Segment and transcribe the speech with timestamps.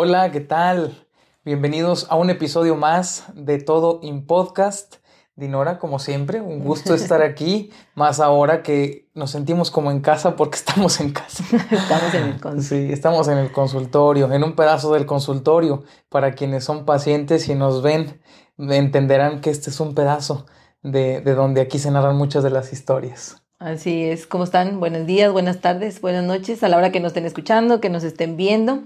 [0.00, 1.08] Hola, ¿qué tal?
[1.44, 4.98] Bienvenidos a un episodio más de Todo in Podcast.
[5.34, 10.36] Dinora, como siempre, un gusto estar aquí, más ahora que nos sentimos como en casa
[10.36, 11.42] porque estamos en casa.
[11.72, 12.62] Estamos en el consultorio.
[12.62, 15.82] Sí, estamos en el consultorio, en un pedazo del consultorio.
[16.08, 18.20] Para quienes son pacientes y nos ven,
[18.56, 20.46] entenderán que este es un pedazo
[20.84, 23.42] de, de donde aquí se narran muchas de las historias.
[23.58, 24.78] Así es, ¿cómo están?
[24.78, 28.04] Buenos días, buenas tardes, buenas noches, a la hora que nos estén escuchando, que nos
[28.04, 28.84] estén viendo.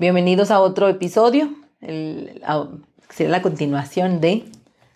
[0.00, 2.66] Bienvenidos a otro episodio, el, a,
[3.10, 4.44] será la continuación de...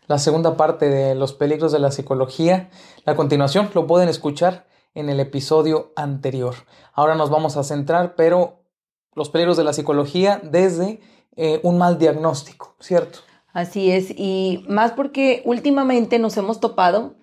[0.09, 2.69] La segunda parte de Los peligros de la psicología.
[3.05, 6.57] La continuación lo pueden escuchar en el episodio anterior.
[6.95, 8.65] Ahora nos vamos a centrar, pero
[9.15, 11.01] los peligros de la psicología desde
[11.37, 13.21] eh, un mal diagnóstico, ¿cierto?
[13.53, 17.15] Así es, y más porque últimamente nos hemos topado,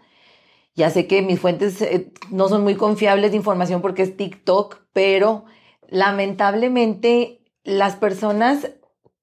[0.76, 4.78] ya sé que mis fuentes eh, no son muy confiables de información porque es TikTok,
[4.94, 5.44] pero
[5.90, 8.70] lamentablemente las personas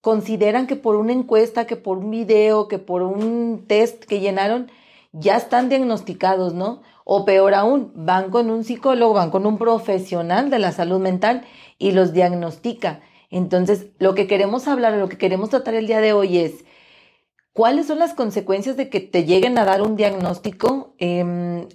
[0.02, 4.70] consideran que por una encuesta, que por un video, que por un test que llenaron,
[5.12, 6.82] ya están diagnosticados, ¿no?
[7.04, 11.44] O peor aún, van con un psicólogo, van con un profesional de la salud mental
[11.78, 13.00] y los diagnostica.
[13.30, 16.64] Entonces, lo que queremos hablar, lo que queremos tratar el día de hoy es,
[17.52, 20.94] ¿cuáles son las consecuencias de que te lleguen a dar un diagnóstico?
[20.98, 21.66] Eh,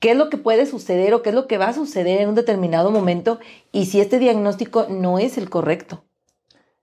[0.00, 2.28] ¿Qué es lo que puede suceder o qué es lo que va a suceder en
[2.28, 3.40] un determinado momento?
[3.72, 6.04] Y si este diagnóstico no es el correcto.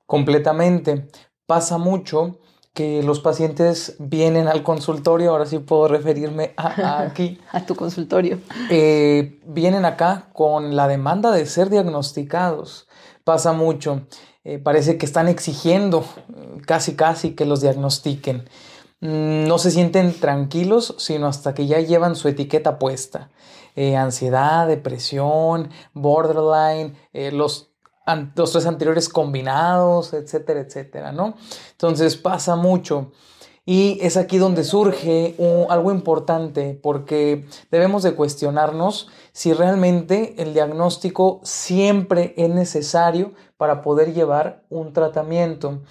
[0.05, 1.07] Completamente.
[1.45, 2.39] Pasa mucho
[2.75, 7.39] que los pacientes vienen al consultorio, ahora sí puedo referirme a, a aquí.
[7.51, 8.39] a tu consultorio.
[8.69, 12.87] Eh, vienen acá con la demanda de ser diagnosticados.
[13.23, 14.01] Pasa mucho.
[14.43, 16.05] Eh, parece que están exigiendo
[16.67, 18.43] casi casi que los diagnostiquen.
[18.99, 23.31] Mm, no se sienten tranquilos, sino hasta que ya llevan su etiqueta puesta.
[23.77, 26.95] Eh, ansiedad, depresión, borderline,
[27.31, 27.74] los
[28.35, 31.35] los tres anteriores combinados, etcétera, etcétera, ¿no?
[31.71, 33.11] Entonces pasa mucho.
[33.67, 35.35] Y es aquí donde surge
[35.69, 44.13] algo importante porque debemos de cuestionarnos si realmente el diagnóstico siempre es necesario para poder
[44.13, 45.81] llevar un tratamiento.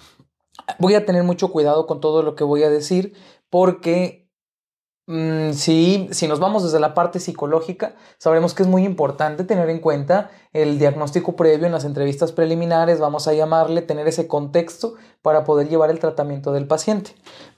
[0.79, 3.13] Voy a tener mucho cuidado con todo lo que voy a decir
[3.49, 4.24] porque
[5.07, 9.69] Mm, sí, si nos vamos desde la parte psicológica, sabremos que es muy importante tener
[9.69, 14.95] en cuenta el diagnóstico previo en las entrevistas preliminares, vamos a llamarle, tener ese contexto
[15.21, 17.11] para poder llevar el tratamiento del paciente.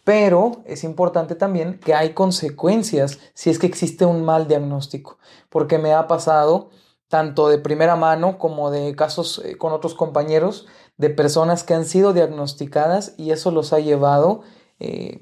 [0.04, 5.18] Pero es importante también que hay consecuencias si es que existe un mal diagnóstico,
[5.50, 6.70] porque me ha pasado
[7.08, 11.86] tanto de primera mano como de casos eh, con otros compañeros de personas que han
[11.86, 14.42] sido diagnosticadas y eso los ha llevado
[14.80, 15.22] eh,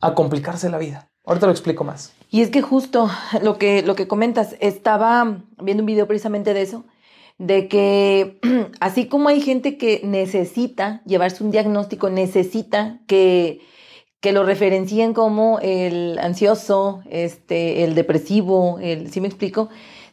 [0.00, 1.13] a complicarse la vida.
[1.24, 2.12] Ahorita lo explico más.
[2.30, 3.08] Y es que justo
[3.42, 6.84] lo que, lo que comentas, estaba viendo un video precisamente de eso,
[7.38, 8.40] de que
[8.80, 13.60] así como hay gente que necesita llevarse un diagnóstico, necesita que,
[14.20, 19.70] que lo referencien como el ansioso, este, el depresivo, el, ¿sí me explico?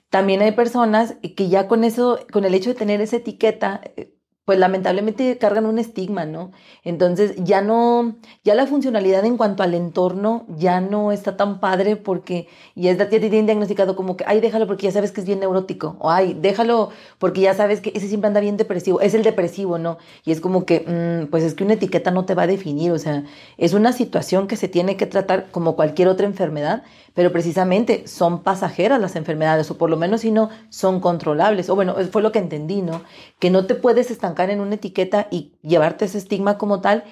[0.09, 4.13] También hay personas que ya con eso, con el hecho de tener esa etiqueta, eh,
[4.45, 6.51] pues lamentablemente cargan un estigma, ¿no?
[6.83, 11.95] Entonces ya no, ya la funcionalidad en cuanto al entorno ya no está tan padre
[11.95, 15.39] porque ya te tienen diagnosticado como que, ay, déjalo porque ya sabes que es bien
[15.41, 19.21] neurótico, o ay, déjalo porque ya sabes que ese siempre anda bien depresivo, es el
[19.21, 19.99] depresivo, ¿no?
[20.25, 22.91] Y es como que, mm, pues es que una etiqueta no te va a definir,
[22.91, 23.23] o sea,
[23.57, 28.41] es una situación que se tiene que tratar como cualquier otra enfermedad, pero precisamente son
[28.41, 32.31] pasajeras las enfermedades, o por lo menos si no, son controlables, o bueno, fue lo
[32.31, 33.03] que entendí, ¿no?
[33.39, 37.03] Que no te puedes estancar en una etiqueta y llevarte ese estigma como tal,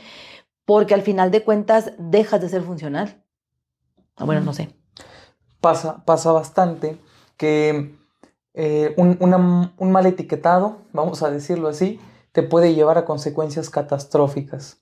[0.66, 3.24] porque al final de cuentas dejas de ser funcional.
[4.18, 4.75] Bueno, no sé.
[5.62, 6.97] Pasa, pasa bastante
[7.38, 7.97] que
[8.53, 9.18] eh, un,
[9.78, 12.00] un mal etiquetado, vamos a decirlo así,
[12.31, 14.81] te puede llevar a consecuencias catastróficas.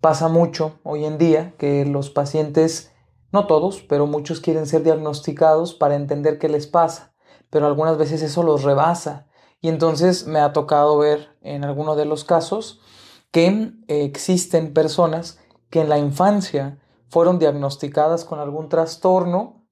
[0.00, 2.92] Pasa mucho hoy en día que los pacientes,
[3.32, 7.12] no todos, pero muchos quieren ser diagnosticados para entender qué les pasa,
[7.50, 9.26] pero algunas veces eso los rebasa
[9.60, 12.80] y entonces me ha tocado ver en algunos de los casos
[13.30, 15.38] que eh, existen personas
[15.68, 19.66] que en la infancia fueron diagnosticadas con algún trastorno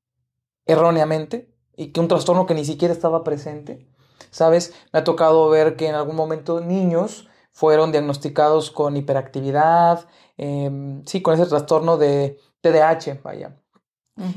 [0.67, 3.89] erróneamente y que un trastorno que ni siquiera estaba presente.
[4.31, 4.75] ¿Sabes?
[4.93, 11.23] Me ha tocado ver que en algún momento niños fueron diagnosticados con hiperactividad, em, sí,
[11.23, 13.61] con ese trastorno de TDAH, vaya.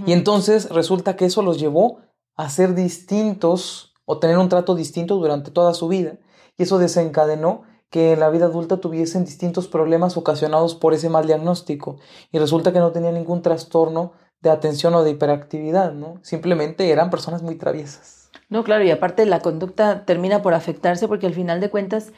[0.05, 2.01] Y entonces resulta que eso los llevó
[2.35, 6.17] a ser distintos o tener un trato distinto durante toda su vida.
[6.57, 11.27] Y eso desencadenó que en la vida adulta tuviesen distintos problemas ocasionados por ese mal
[11.27, 11.97] diagnóstico.
[12.31, 16.19] Y resulta que no tenía ningún trastorno de atención o de hiperactividad, ¿no?
[16.23, 18.31] Simplemente eran personas muy traviesas.
[18.49, 22.11] No, claro, y aparte la conducta termina por afectarse porque al final de cuentas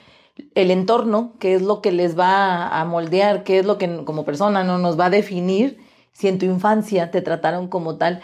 [0.56, 4.26] el entorno, que es lo que les va a moldear, que es lo que como
[4.26, 5.80] persona no nos va a definir
[6.12, 8.22] si en tu infancia te trataron como tal.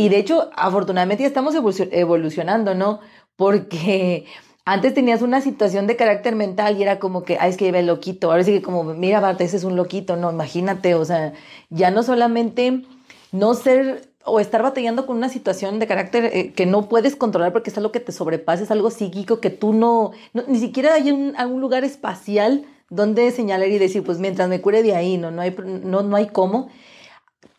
[0.00, 3.00] Y de hecho, afortunadamente ya estamos evolucionando, ¿no?
[3.36, 4.24] Porque
[4.64, 7.80] antes tenías una situación de carácter mental y era como que, ay, es que lleva
[7.80, 8.30] el loquito.
[8.30, 10.16] Ahora sí que como, mira, Bart, ese es un loquito.
[10.16, 11.34] No, imagínate, o sea,
[11.68, 12.82] ya no solamente
[13.30, 17.52] no ser o estar batallando con una situación de carácter eh, que no puedes controlar
[17.52, 20.12] porque es algo que te sobrepasa, es algo psíquico que tú no,
[20.46, 24.82] ni siquiera hay un, algún lugar espacial donde señalar y decir, pues mientras me cure
[24.82, 25.54] de ahí, no, no, hay,
[25.84, 26.70] no, no hay cómo.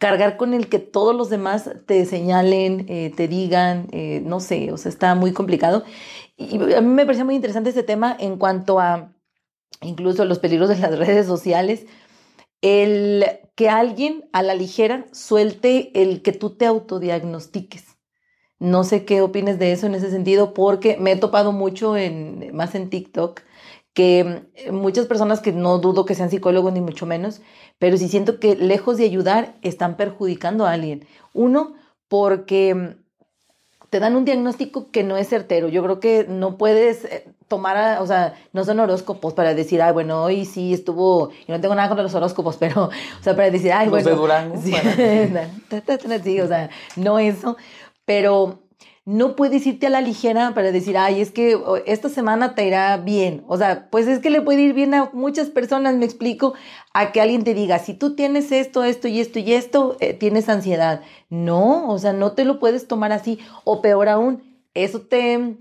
[0.01, 4.71] Cargar con el que todos los demás te señalen, eh, te digan, eh, no sé,
[4.71, 5.83] o sea, está muy complicado.
[6.37, 9.13] Y a mí me parecía muy interesante este tema en cuanto a
[9.79, 11.85] incluso los peligros de las redes sociales,
[12.61, 17.99] el que alguien a la ligera suelte el que tú te autodiagnostiques.
[18.57, 22.55] No sé qué opines de eso en ese sentido, porque me he topado mucho en,
[22.55, 23.41] más en TikTok,
[23.93, 27.41] que mm, muchas personas que no dudo que sean psicólogos ni mucho menos,
[27.79, 31.05] pero sí siento que lejos de ayudar están perjudicando a alguien.
[31.33, 31.73] Uno,
[32.07, 32.95] porque
[33.91, 35.67] te dan un diagnóstico que no es certero.
[35.67, 39.91] Yo creo que no puedes eh, tomar, o sea, no son horóscopos para decir, ay,
[39.91, 43.51] bueno, hoy sí estuvo, y no tengo nada contra los horóscopos, pero, o sea, para
[43.51, 44.09] decir, ay, los bueno.
[44.09, 44.61] de Durango.
[44.61, 44.73] Sí,
[46.23, 47.57] sí, o sea, no eso,
[48.05, 48.60] pero
[49.05, 52.95] no puedes irte a la ligera para decir, ay, es que esta semana te irá
[52.97, 53.43] bien.
[53.47, 56.53] O sea, pues es que le puede ir bien a muchas personas, me explico,
[56.93, 60.13] a que alguien te diga, si tú tienes esto, esto y esto y esto, eh,
[60.13, 61.01] tienes ansiedad.
[61.29, 63.39] No, o sea, no te lo puedes tomar así.
[63.63, 64.43] O peor aún,
[64.75, 65.57] eso te,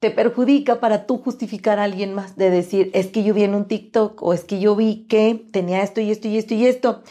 [0.00, 3.54] te perjudica para tú justificar a alguien más de decir, es que yo vi en
[3.54, 6.66] un TikTok o es que yo vi que tenía esto y esto y esto y
[6.66, 7.02] esto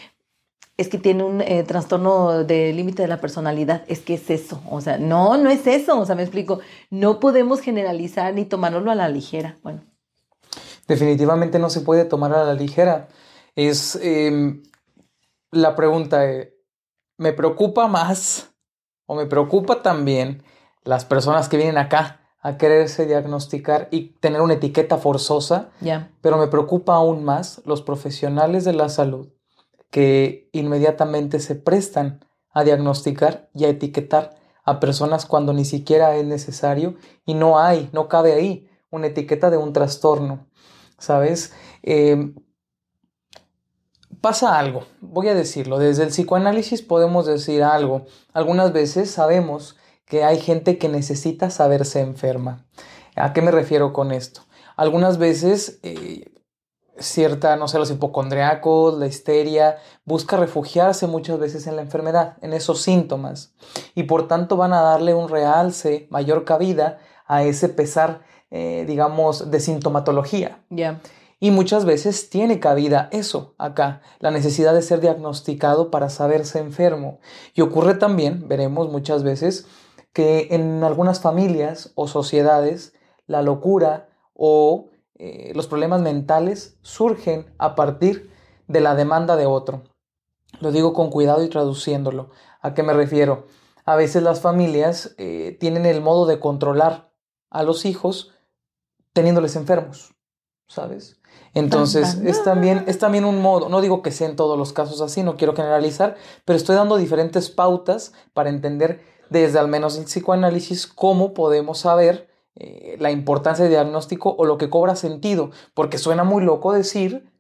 [0.79, 4.61] es que tiene un eh, trastorno de límite de la personalidad, es que es eso,
[4.71, 8.89] o sea, no, no es eso, o sea, me explico, no podemos generalizar ni tomárnoslo
[8.89, 9.81] a la ligera, bueno.
[10.87, 13.09] Definitivamente no se puede tomar a la ligera.
[13.55, 14.63] Es em,
[15.51, 16.55] la pregunta, eh,
[17.17, 18.51] ¿me preocupa más
[19.05, 20.43] o me preocupa también
[20.85, 25.71] las personas que vienen acá a quererse diagnosticar y tener una etiqueta forzosa?
[25.81, 26.09] Ya.
[26.21, 29.27] Pero me preocupa aún más los profesionales de la salud
[29.91, 36.25] que inmediatamente se prestan a diagnosticar y a etiquetar a personas cuando ni siquiera es
[36.25, 36.95] necesario
[37.25, 40.47] y no hay, no cabe ahí una etiqueta de un trastorno,
[40.97, 41.53] ¿sabes?
[41.83, 42.33] Eh,
[44.21, 48.05] pasa algo, voy a decirlo, desde el psicoanálisis podemos decir algo.
[48.33, 52.65] Algunas veces sabemos que hay gente que necesita saberse enferma.
[53.15, 54.41] ¿A qué me refiero con esto?
[54.75, 56.31] Algunas veces eh,
[56.99, 62.53] cierta, no sé, los hipocondriacos, la histeria, busca refugiarse muchas veces en la enfermedad, en
[62.53, 63.53] esos síntomas,
[63.95, 69.51] y por tanto van a darle un realce, mayor cabida a ese pesar, eh, digamos,
[69.51, 70.63] de sintomatología.
[70.69, 70.99] Ya.
[71.41, 77.19] Y muchas veces tiene cabida eso acá, la necesidad de ser diagnosticado para saberse enfermo.
[77.53, 79.65] Y ocurre también, veremos muchas veces,
[80.11, 82.93] que en algunas familias o sociedades
[83.25, 88.31] la locura o eh, los problemas mentales surgen a partir
[88.67, 89.83] de la demanda de otro.
[90.61, 92.29] Lo digo con cuidado y traduciéndolo.
[92.61, 93.45] ¿A qué me refiero?
[93.83, 97.11] A veces las familias eh, tienen el modo de controlar
[97.49, 98.31] a los hijos
[99.11, 100.15] teniéndoles enfermos,
[100.67, 101.19] ¿sabes?
[101.53, 105.01] Entonces es también, es también un modo, no digo que sea en todos los casos
[105.01, 106.15] así, no quiero generalizar,
[106.45, 112.28] pero estoy dando diferentes pautas para entender desde al menos el psicoanálisis cómo podemos saber
[112.59, 117.31] eh, la importancia del diagnóstico o lo que cobra sentido, porque suena muy loco decir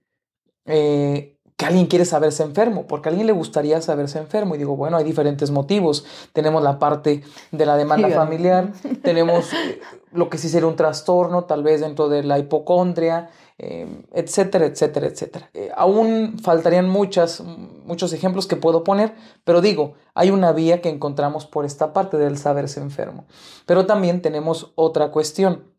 [0.65, 4.55] eh, que alguien quiere saberse enfermo, porque a alguien le gustaría saberse enfermo.
[4.55, 6.05] Y digo, bueno, hay diferentes motivos.
[6.31, 7.21] Tenemos la parte
[7.51, 8.71] de la demanda familiar,
[9.03, 9.81] tenemos eh,
[10.13, 13.29] lo que sí sería un trastorno, tal vez dentro de la hipocondria,
[13.61, 15.49] Em, etcétera, etcétera, etcétera.
[15.53, 19.13] Eh, aún faltarían muchas, muchos ejemplos que puedo poner,
[19.43, 23.25] pero digo, hay una vía que encontramos por esta parte del saberse enfermo.
[23.65, 25.73] Pero también tenemos otra cuestión.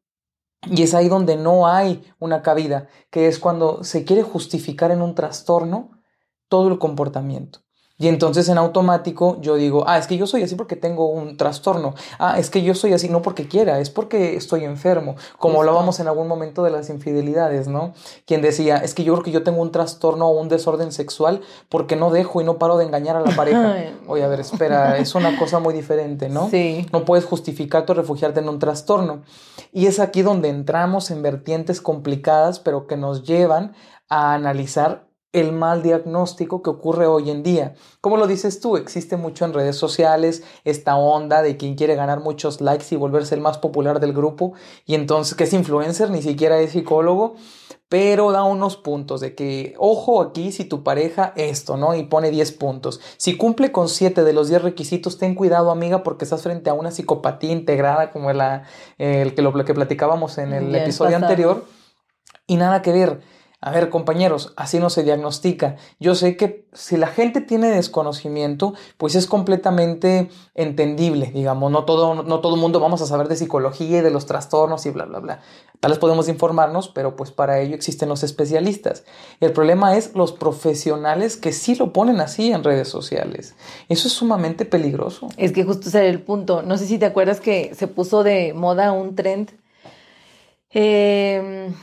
[0.70, 5.00] Y es ahí donde no hay una cabida, que es cuando se quiere justificar en
[5.00, 6.02] un trastorno
[6.48, 7.60] todo el comportamiento.
[8.00, 11.36] Y entonces en automático yo digo, ah, es que yo soy así porque tengo un
[11.36, 11.94] trastorno.
[12.18, 15.16] Ah, es que yo soy así no porque quiera, es porque estoy enfermo.
[15.38, 17.92] Como hablábamos en algún momento de las infidelidades, ¿no?
[18.24, 21.42] Quien decía, es que yo creo que yo tengo un trastorno o un desorden sexual
[21.68, 23.76] porque no dejo y no paro de engañar a la pareja.
[24.08, 26.48] Oye, a ver, espera, es una cosa muy diferente, ¿no?
[26.48, 26.86] Sí.
[26.94, 29.20] No puedes justificarte o refugiarte en un trastorno.
[29.74, 33.74] Y es aquí donde entramos en vertientes complicadas, pero que nos llevan
[34.08, 37.74] a analizar el mal diagnóstico que ocurre hoy en día.
[38.00, 42.20] Como lo dices tú, existe mucho en redes sociales esta onda de quien quiere ganar
[42.20, 44.54] muchos likes y volverse el más popular del grupo
[44.86, 47.36] y entonces que es influencer, ni siquiera es psicólogo,
[47.88, 51.94] pero da unos puntos de que, ojo aquí si tu pareja esto, ¿no?
[51.94, 53.00] Y pone 10 puntos.
[53.16, 56.74] Si cumple con 7 de los 10 requisitos, ten cuidado amiga porque estás frente a
[56.74, 58.64] una psicopatía integrada como la,
[58.98, 61.64] el que lo que platicábamos en el episodio anterior
[62.46, 63.20] y nada que ver
[63.62, 65.76] a ver, compañeros, así no se diagnostica.
[65.98, 72.22] Yo sé que si la gente tiene desconocimiento, pues es completamente entendible, digamos, no todo
[72.22, 75.18] no todo mundo vamos a saber de psicología y de los trastornos y bla bla
[75.18, 75.40] bla.
[75.78, 79.04] Tal vez podemos informarnos, pero pues para ello existen los especialistas.
[79.40, 83.54] El problema es los profesionales que sí lo ponen así en redes sociales.
[83.90, 85.28] Eso es sumamente peligroso.
[85.36, 86.62] Es que justo ese el punto.
[86.62, 89.50] No sé si te acuerdas que se puso de moda un trend.
[90.72, 91.74] Eh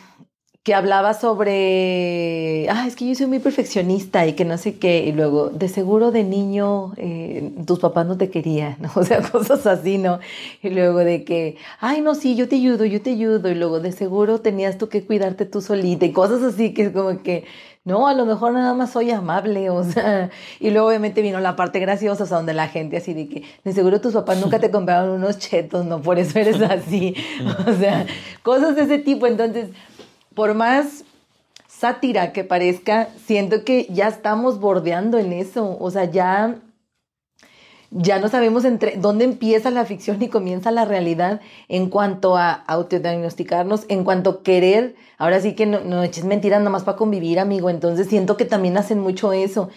[0.68, 5.06] que hablaba sobre, ah, es que yo soy muy perfeccionista y que no sé qué,
[5.06, 8.92] y luego, de seguro de niño eh, tus papás no te querían, ¿no?
[8.94, 10.20] o sea, cosas así, ¿no?
[10.62, 13.80] Y luego de que, ay, no, sí, yo te ayudo, yo te ayudo, y luego,
[13.80, 17.46] de seguro tenías tú que cuidarte tú solita, y cosas así que es como que,
[17.86, 21.56] no, a lo mejor nada más soy amable, o sea, y luego obviamente vino la
[21.56, 24.60] parte graciosa, o sea, donde la gente así de que, de seguro tus papás nunca
[24.60, 26.02] te compraron unos chetos, ¿no?
[26.02, 27.16] Por eso eres así,
[27.66, 28.06] o sea,
[28.44, 29.70] cosas de ese tipo, entonces
[30.38, 31.04] por más
[31.68, 36.60] sátira que parezca, siento que ya estamos bordeando en eso, o sea, ya
[37.90, 42.52] ya no sabemos entre dónde empieza la ficción y comienza la realidad en cuanto a
[42.52, 47.40] autodiagnosticarnos, en cuanto a querer, ahora sí que no, no eches mentiras nomás para convivir,
[47.40, 49.70] amigo, entonces siento que también hacen mucho eso.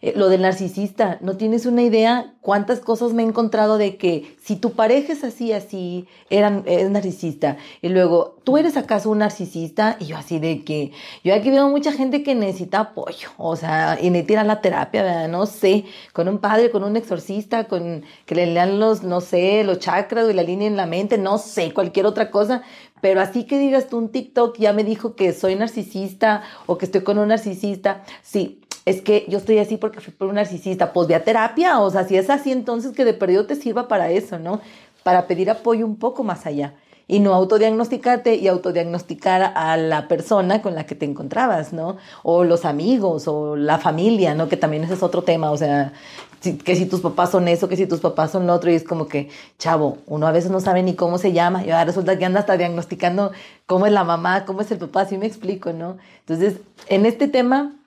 [0.00, 4.36] Eh, lo del narcisista, no tienes una idea cuántas cosas me he encontrado de que
[4.40, 7.56] si tu pareja es así, así, eran, es narcisista.
[7.82, 9.96] Y luego, ¿tú eres acaso un narcisista?
[9.98, 10.92] Y yo así de que,
[11.24, 15.28] yo aquí veo mucha gente que necesita apoyo, o sea, y necesita la terapia, ¿verdad?
[15.28, 19.64] no sé, con un padre, con un exorcista, con que le lean los, no sé,
[19.64, 22.62] los chakras y la línea en la mente, no sé, cualquier otra cosa,
[23.00, 26.86] pero así que digas tú un TikTok ya me dijo que soy narcisista o que
[26.86, 30.92] estoy con un narcisista, sí, es que yo estoy así porque fui por un narcisista,
[30.92, 33.88] pues ve a terapia, o sea, si es así, entonces que de perdido te sirva
[33.88, 34.60] para eso, ¿no?
[35.02, 36.74] Para pedir apoyo un poco más allá
[37.06, 41.96] y no autodiagnosticarte y autodiagnosticar a la persona con la que te encontrabas, ¿no?
[42.22, 44.48] O los amigos o la familia, ¿no?
[44.48, 45.94] Que también ese es otro tema, o sea,
[46.42, 48.84] que si tus papás son eso, que si tus papás son lo otro, y es
[48.84, 52.18] como que, chavo, uno a veces no sabe ni cómo se llama, y ahora resulta
[52.18, 53.32] que anda hasta diagnosticando
[53.66, 55.96] cómo es la mamá, cómo es el papá, así me explico, ¿no?
[56.20, 57.77] Entonces, en este tema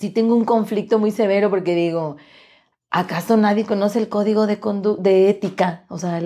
[0.00, 2.16] sí tengo un conflicto muy severo porque digo,
[2.90, 4.58] ¿acaso nadie conoce el código de,
[4.98, 5.84] de ética?
[5.88, 6.20] O sea,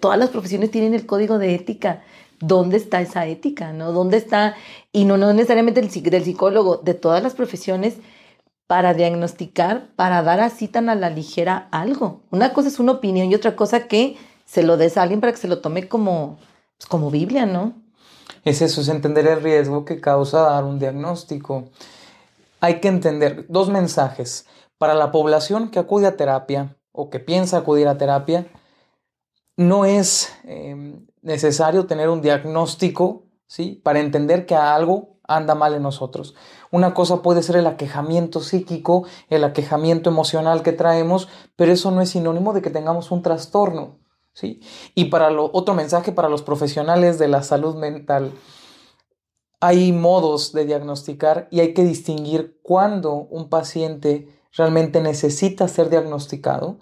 [0.00, 2.02] todas las profesiones tienen el código de ética.
[2.38, 3.72] ¿Dónde está esa ética?
[3.72, 3.92] ¿No?
[3.92, 4.54] ¿Dónde está?
[4.92, 7.94] Y no, no necesariamente el, del psicólogo, de todas las profesiones
[8.66, 12.20] para diagnosticar, para dar así tan a la ligera algo.
[12.30, 15.32] Una cosa es una opinión y otra cosa que se lo des a alguien para
[15.32, 16.36] que se lo tome como,
[16.76, 17.72] pues, como Biblia, ¿no?
[18.44, 21.70] Es eso, es entender el riesgo que causa dar un diagnóstico
[22.60, 24.46] hay que entender dos mensajes.
[24.78, 28.46] Para la población que acude a terapia o que piensa acudir a terapia,
[29.56, 33.80] no es em, necesario tener un diagnóstico ¿sí?
[33.82, 36.34] para entender que algo anda mal en nosotros.
[36.70, 42.00] Una cosa puede ser el aquejamiento psíquico, el aquejamiento emocional que traemos, pero eso no
[42.00, 43.98] es sinónimo de que tengamos un trastorno.
[44.32, 44.60] ¿sí?
[44.94, 48.32] Y para lo, otro mensaje para los profesionales de la salud mental,
[49.60, 56.78] hay modos de diagnosticar y hay que distinguir cuándo un paciente realmente necesita ser diagnosticado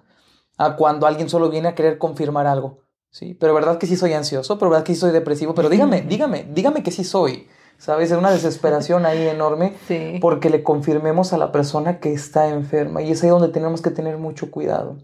[0.56, 2.78] a cuando alguien solo viene a querer confirmar algo.
[3.10, 6.02] Sí, pero verdad que sí soy ansioso, pero verdad que sí soy depresivo, pero dígame,
[6.08, 7.48] dígame, dígame que sí soy.
[7.76, 8.12] ¿Sabes?
[8.12, 9.74] Es una desesperación ahí enorme
[10.20, 13.90] porque le confirmemos a la persona que está enferma y es ahí donde tenemos que
[13.90, 14.96] tener mucho cuidado.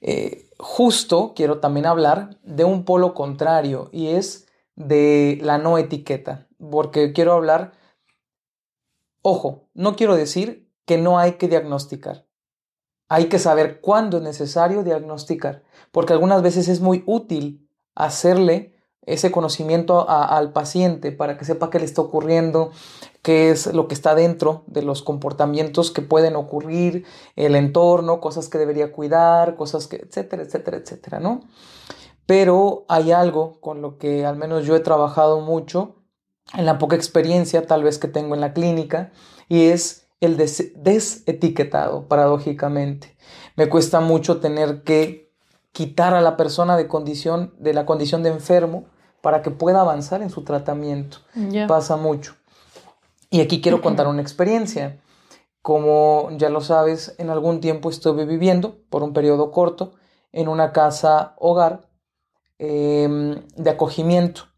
[0.00, 4.43] Eh, justo quiero también hablar de un polo contrario y es
[4.76, 7.72] de la no etiqueta, porque quiero hablar,
[9.22, 12.26] ojo, no quiero decir que no hay que diagnosticar.
[13.08, 15.62] Hay que saber cuándo es necesario diagnosticar,
[15.92, 18.74] porque algunas veces es muy útil hacerle
[19.06, 22.72] ese conocimiento al paciente para que sepa qué le está ocurriendo,
[23.22, 27.04] qué es lo que está dentro de los comportamientos que pueden ocurrir,
[27.36, 31.42] el entorno, cosas que debería cuidar, cosas que, etcétera, etcétera, etcétera, ¿no?
[32.26, 35.96] Pero hay algo con lo que al menos yo he trabajado mucho
[36.54, 39.12] en la poca experiencia tal vez que tengo en la clínica
[39.48, 43.16] y es el desetiquetado, paradójicamente.
[43.56, 45.32] Me cuesta mucho tener que
[45.72, 48.86] quitar a la persona de condición de la condición de enfermo
[49.20, 51.18] para que pueda avanzar en su tratamiento.
[51.66, 52.36] Pasa mucho.
[53.30, 55.00] Y aquí quiero contar una experiencia.
[55.62, 59.94] Como ya lo sabes, en algún tiempo estuve viviendo, por un periodo corto,
[60.30, 61.88] en una casa hogar
[62.58, 64.48] em, de acogimiento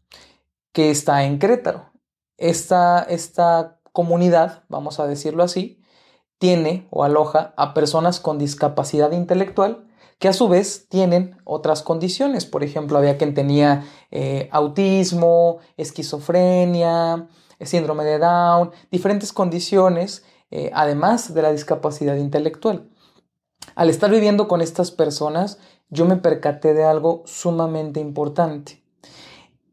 [0.71, 1.91] que está en Querétaro.
[2.37, 5.81] Esta, esta comunidad, vamos a decirlo así,
[6.37, 9.87] tiene o aloja a personas con discapacidad intelectual
[10.19, 12.45] que a su vez tienen otras condiciones.
[12.45, 17.27] Por ejemplo, había quien tenía eh, autismo, esquizofrenia,
[17.61, 22.89] síndrome de Down, diferentes condiciones, eh, además de la discapacidad intelectual.
[23.75, 28.83] Al estar viviendo con estas personas, yo me percaté de algo sumamente importante.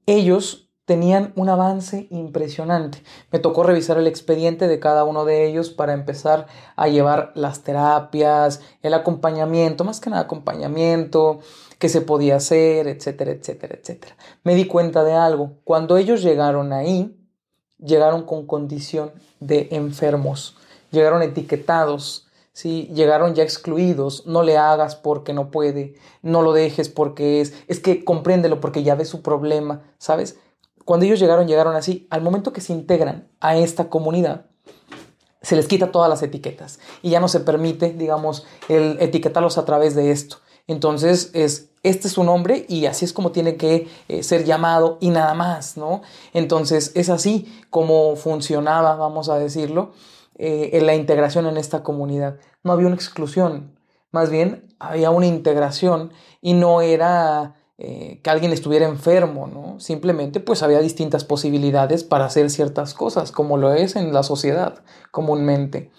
[0.06, 3.02] Ellos tenían un avance impresionante.
[3.32, 7.62] Me tocó revisar el expediente de cada uno de ellos para empezar a llevar las
[7.62, 11.40] terapias, el acompañamiento, más que nada acompañamiento,
[11.78, 14.16] qué se podía hacer, etcétera, etcétera, etcétera.
[14.42, 15.58] Me di cuenta de algo.
[15.64, 17.18] Cuando ellos llegaron ahí,
[17.78, 20.56] llegaron con condición de enfermos,
[20.90, 22.23] llegaron etiquetados.
[22.54, 22.90] ¿Sí?
[22.94, 27.80] Llegaron ya excluidos, no le hagas porque no puede, no lo dejes porque es, es
[27.80, 30.38] que compréndelo porque ya ve su problema, ¿sabes?
[30.84, 32.06] cuando ellos llegaron, llegaron así.
[32.10, 34.46] Al momento que se integran a esta comunidad,
[35.42, 39.64] se les quita todas las etiquetas y ya no se permite, digamos, el etiquetarlos a
[39.64, 40.38] través de esto.
[40.66, 44.96] Entonces es, este es su nombre y así es como tiene que eh, ser llamado
[45.00, 46.00] y nada más, ¿no?
[46.32, 49.92] Entonces es así como funcionaba, vamos a decirlo,
[50.36, 52.38] eh, en la integración en esta comunidad.
[52.62, 53.78] No había una exclusión,
[54.10, 59.80] más bien había una integración y no era eh, que alguien estuviera enfermo, ¿no?
[59.80, 64.84] Simplemente pues había distintas posibilidades para hacer ciertas cosas, como lo es en la sociedad
[65.10, 65.90] comúnmente.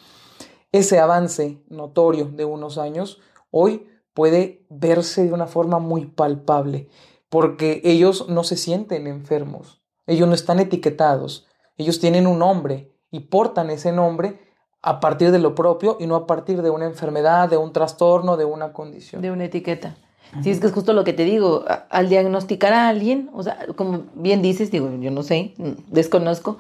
[0.72, 3.20] Ese avance notorio de unos años
[3.52, 6.88] hoy puede verse de una forma muy palpable,
[7.28, 13.22] porque ellos no se sienten enfermos, ellos no están etiquetados, ellos tienen un nombre y
[13.22, 14.40] portan ese nombre
[14.82, 18.36] a partir de lo propio y no a partir de una enfermedad, de un trastorno,
[18.36, 19.22] de una condición.
[19.22, 19.96] De una etiqueta.
[20.44, 23.58] Sí, es que es justo lo que te digo, al diagnosticar a alguien, o sea,
[23.78, 25.54] como bien dices, digo, yo no sé,
[25.88, 26.58] desconozco,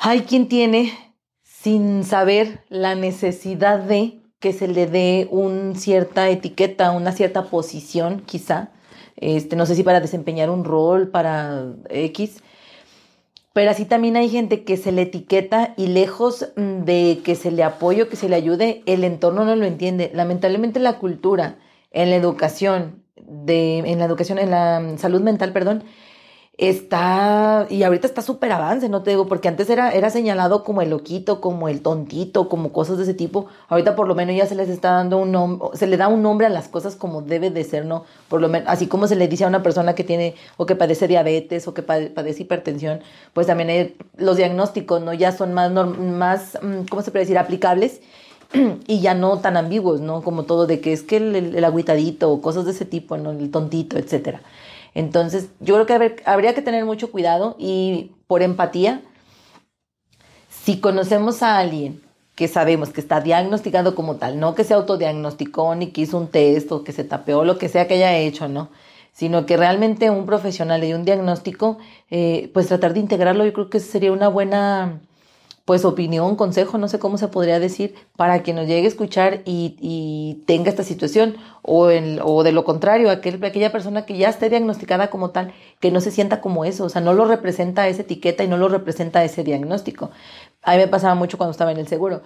[0.00, 0.92] hay quien tiene,
[1.44, 8.22] sin saber la necesidad de que se le dé una cierta etiqueta, una cierta posición,
[8.26, 8.70] quizá,
[9.16, 12.42] este, no sé si para desempeñar un rol, para X,
[13.58, 17.64] pero así también hay gente que se le etiqueta y lejos de que se le
[17.64, 20.12] apoye que se le ayude, el entorno no lo entiende.
[20.14, 21.56] Lamentablemente la cultura,
[21.90, 25.82] en la educación, de, en la educación, en la salud mental, perdón,
[26.58, 30.82] está, y ahorita está súper avance, no te digo, porque antes era, era señalado como
[30.82, 33.46] el loquito, como el tontito, como cosas de ese tipo.
[33.68, 36.20] Ahorita por lo menos ya se les está dando un nombre, se le da un
[36.20, 38.04] nombre a las cosas como debe de ser, ¿no?
[38.28, 40.74] Por lo menos, así como se le dice a una persona que tiene, o que
[40.74, 43.00] padece diabetes, o que padece hipertensión,
[43.34, 45.14] pues también los diagnósticos, ¿no?
[45.14, 47.38] Ya son más, más, mm, ¿cómo se puede decir?
[47.38, 48.00] Aplicables
[48.88, 50.22] y ya no tan ambiguos, ¿no?
[50.22, 53.30] Como todo de que es que el, el, agüitadito o cosas de ese tipo, ¿no?
[53.30, 54.40] El tontito, etcétera.
[54.94, 59.02] Entonces, yo creo que habría que tener mucho cuidado y por empatía,
[60.48, 62.02] si conocemos a alguien
[62.34, 66.28] que sabemos que está diagnosticado como tal, no que se autodiagnosticó ni que hizo un
[66.28, 68.68] test o que se tapeó, lo que sea que haya hecho, ¿no?
[69.12, 71.78] Sino que realmente un profesional y un diagnóstico,
[72.10, 75.00] eh, pues tratar de integrarlo, yo creo que sería una buena
[75.68, 79.42] pues opinión, consejo, no sé cómo se podría decir, para que nos llegue a escuchar
[79.44, 81.90] y, tenga esta situación, o,
[82.24, 86.00] o de lo contrario, aquel, aquella persona que ya esté diagnosticada como tal, que no
[86.00, 89.22] se sienta como eso, o sea, no lo representa esa etiqueta y no lo representa
[89.22, 90.10] ese diagnóstico.
[90.62, 92.22] A mí me pasaba mucho cuando estaba en el seguro.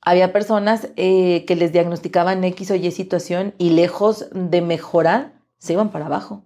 [0.00, 5.72] Había personas eh, que les diagnosticaban X o Y situación y lejos de mejorar, se
[5.72, 6.44] iban para abajo.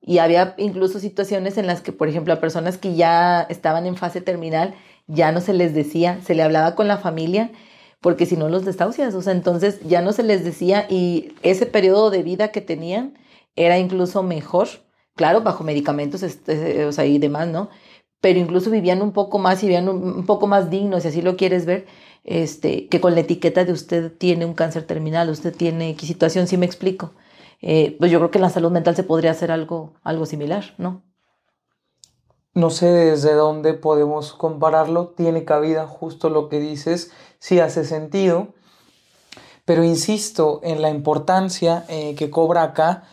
[0.00, 3.94] Y había incluso situaciones en las que, por ejemplo, a personas que ya estaban en
[3.94, 4.74] fase terminal,
[5.06, 7.50] ya no se les decía, se le hablaba con la familia,
[8.00, 11.66] porque si no los desahucias, o sea, entonces ya no se les decía y ese
[11.66, 13.14] periodo de vida que tenían
[13.56, 14.68] era incluso mejor,
[15.14, 17.70] claro, bajo medicamentos este, o sea, y demás, ¿no?
[18.20, 21.36] Pero incluso vivían un poco más y vivían un, poco más dignos, si así lo
[21.36, 21.86] quieres ver,
[22.24, 26.46] este, que con la etiqueta de usted tiene un cáncer terminal, usted tiene X situación,
[26.46, 27.14] si me explico.
[27.60, 30.74] Eh, pues yo creo que en la salud mental se podría hacer algo, algo similar,
[30.78, 31.04] ¿no?
[32.54, 38.48] No sé desde dónde podemos compararlo, tiene cabida justo lo que dices, sí hace sentido,
[39.64, 43.04] pero insisto en la importancia eh, que cobra acá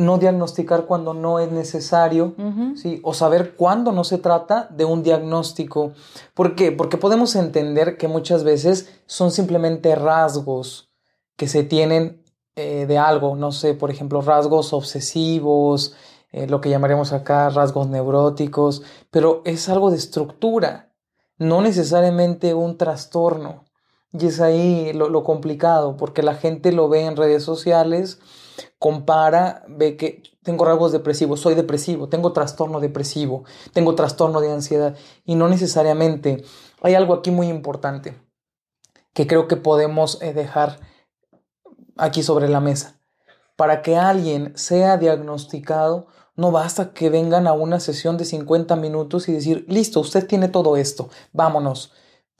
[0.00, 2.34] no diagnosticar cuando no es necesario,
[2.74, 3.00] ¿sí?
[3.04, 5.92] o saber cuándo no se trata de un diagnóstico.
[6.32, 6.72] ¿Por qué?
[6.72, 10.90] Porque podemos entender que muchas veces son simplemente rasgos
[11.36, 12.24] que se tienen
[12.56, 15.94] eh, de algo, no sé, por ejemplo, rasgos obsesivos,
[16.32, 20.86] eh, lo que llamaremos acá rasgos neuróticos, pero es algo de estructura.
[21.38, 23.64] no necesariamente un trastorno.
[24.12, 28.18] Y es ahí lo, complicado, porque la gente lo ve en redes sociales,
[28.78, 34.96] compara, ve que tengo rasgos depresivos, soy depresivo, tengo trastorno depresivo, tengo trastorno de ansiedad,
[35.24, 36.44] y no necesariamente.
[36.82, 38.20] Hay algo aquí muy importante
[39.14, 40.80] que creo que podemos eh, dejar
[41.96, 42.99] aquí sobre la mesa.
[43.60, 49.28] Para que alguien sea diagnosticado, no basta que vengan a una sesión de 50 minutos
[49.28, 51.92] y decir, listo, usted tiene todo esto, vámonos.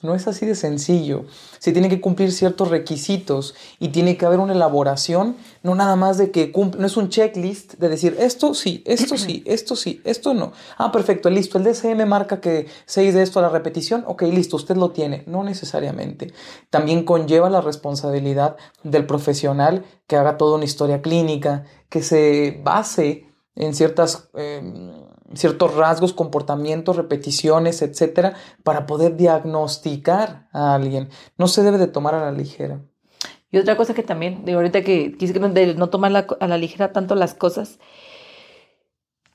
[0.03, 1.27] No es así de sencillo.
[1.59, 6.17] Se tiene que cumplir ciertos requisitos y tiene que haber una elaboración, no nada más
[6.17, 10.01] de que cumple, no es un checklist de decir esto sí, esto sí, esto sí,
[10.05, 10.53] esto no.
[10.79, 11.59] Ah, perfecto, listo.
[11.59, 14.05] El DSM marca que 6 de esto a la repetición.
[14.07, 15.23] Ok, listo, usted lo tiene.
[15.27, 16.33] No necesariamente.
[16.71, 23.27] También conlleva la responsabilidad del profesional que haga toda una historia clínica, que se base
[23.55, 24.31] en ciertas.
[24.35, 31.09] Em, ciertos rasgos, comportamientos, repeticiones, etcétera, para poder diagnosticar a alguien.
[31.38, 32.81] No se debe de tomar a la ligera.
[33.53, 36.93] Y otra cosa que también, digo, ahorita que quise que no tomar a la ligera
[36.93, 37.79] tanto las cosas,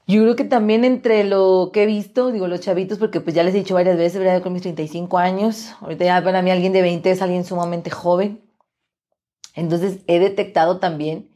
[0.07, 3.43] yo creo que también entre lo que he visto, digo, los chavitos, porque pues ya
[3.43, 4.43] les he dicho varias veces, ¿verdad?
[4.43, 8.41] Con mis 35 años, ahorita ya para mí alguien de 20 es alguien sumamente joven.
[9.55, 11.31] Entonces he detectado también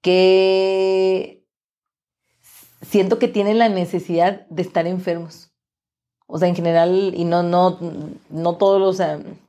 [0.00, 1.39] que
[2.80, 5.50] siento que tienen la necesidad de estar enfermos.
[6.26, 7.78] O sea, en general, y no, no,
[8.30, 8.98] no todos los,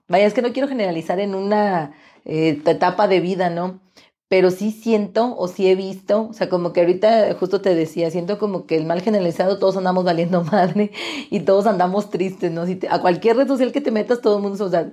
[0.07, 1.93] vaya, es que no quiero generalizar en una
[2.25, 3.79] eh, etapa de vida, ¿no?
[4.27, 8.09] Pero sí siento o sí he visto, o sea, como que ahorita justo te decía,
[8.09, 10.91] siento como que el mal generalizado todos andamos valiendo madre
[11.29, 12.65] y todos andamos tristes, ¿no?
[12.65, 14.91] Si a cualquier red social que te metas, todo el mundo, o sea,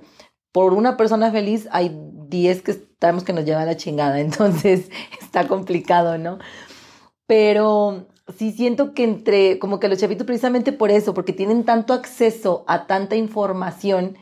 [0.51, 1.97] por una persona feliz hay
[2.27, 4.89] 10 que estamos que nos llevan la chingada, entonces
[5.21, 6.37] está complicado, ¿no?
[7.25, 11.93] Pero sí siento que entre, como que los chavitos precisamente por eso, porque tienen tanto
[11.93, 14.17] acceso a tanta información,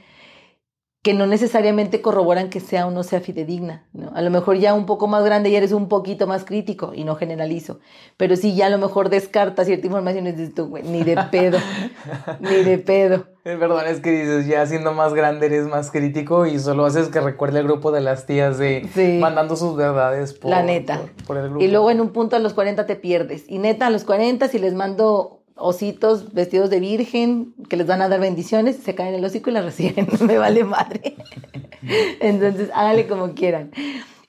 [1.07, 3.85] que no necesariamente corroboran que sea o no sea fidedigna.
[3.93, 4.11] ¿no?
[4.13, 7.05] A lo mejor ya un poco más grande ya eres un poquito más crítico y
[7.05, 7.79] no generalizo.
[8.17, 11.15] Pero sí, ya a lo mejor descartas cierta información y dices tú, güey, ni de
[11.31, 11.59] pedo,
[12.41, 13.23] ni de pedo.
[13.41, 17.21] Perdón, es que dices, ya siendo más grande eres más crítico y solo haces que
[17.21, 18.85] recuerde el grupo de las tías de
[19.21, 21.03] mandando sus verdades por, La neta.
[21.29, 21.63] el grupo.
[21.63, 23.45] Y luego en un punto a los 40 te pierdes.
[23.47, 28.01] Y neta, a los 40 si les mando ositos vestidos de virgen que les van
[28.01, 30.07] a dar bendiciones, se caen el hocico y la reciben.
[30.21, 31.15] Me vale madre.
[32.19, 33.71] Entonces, hágale como quieran.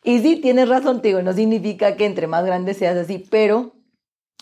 [0.04, 3.72] Y sí, tienes razón, digo, no significa que entre más grande seas así, pero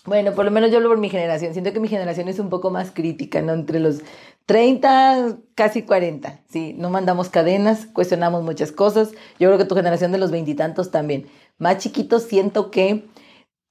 [0.07, 1.53] bueno, por lo menos yo hablo por mi generación.
[1.53, 3.53] Siento que mi generación es un poco más crítica, ¿no?
[3.53, 4.03] Entre los
[4.47, 6.43] 30, casi 40.
[6.49, 9.11] Sí, no mandamos cadenas, cuestionamos muchas cosas.
[9.41, 11.27] Yo creo que tu generación de los veintitantos también.
[11.59, 13.05] Más chiquitos siento que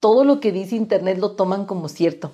[0.02, 2.34] todo lo que dice Internet lo toman como cierto.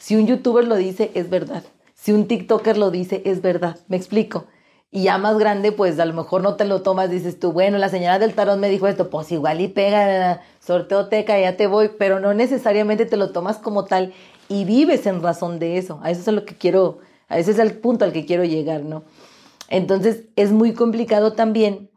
[0.00, 1.62] Si un youtuber lo dice, es verdad.
[1.94, 3.78] Si un TikToker lo dice, es verdad.
[3.88, 4.46] Me explico.
[4.90, 7.76] Y ya más grande, pues a lo mejor no te lo tomas, dices tú, bueno,
[7.76, 11.68] la señora del tarot me dijo esto, pues igual y pega, sorteo teca, ya te
[11.68, 14.12] voy, pero no necesariamente te lo tomas como tal
[14.48, 16.00] y vives en razón de eso.
[16.02, 18.82] A eso es lo que quiero, a ese es el punto al que quiero llegar,
[18.82, 19.04] ¿no?
[19.68, 21.90] Entonces es muy complicado también,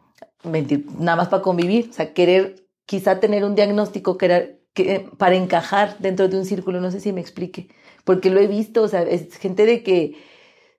[0.43, 5.35] mentir, nada más para convivir, o sea, querer quizá tener un diagnóstico que, que, para
[5.35, 7.69] encajar dentro de un círculo, no sé si me explique
[8.03, 10.15] porque lo he visto, o sea, es gente de que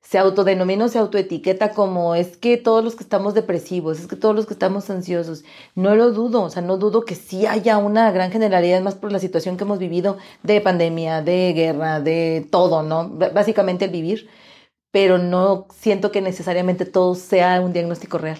[0.04, 4.16] se autodenomina o se autoetiqueta como es que todos los que estamos depresivos, es que
[4.16, 7.78] todos los que estamos ansiosos, no lo dudo, o sea, no dudo que sí haya
[7.78, 12.46] una gran generalidad, más por la situación que hemos vivido de pandemia, de guerra, de
[12.50, 13.08] todo, ¿no?
[13.08, 14.28] Básicamente el vivir,
[14.90, 18.38] pero no siento que necesariamente todo sea un diagnóstico real.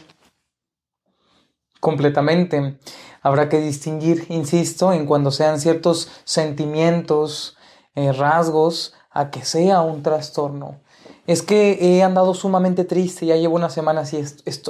[1.81, 2.79] Completamente.
[3.23, 7.57] Habrá que distinguir, insisto, en cuando sean ciertos sentimientos,
[7.95, 10.81] eh, rasgos a que sea un trastorno.
[11.27, 14.23] Es que he andado sumamente triste, ya llevo una semana así,